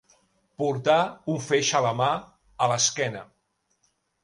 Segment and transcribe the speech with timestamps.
[0.61, 0.95] Portar
[1.35, 2.09] un feix a la mà,
[2.67, 3.25] a l'esquena.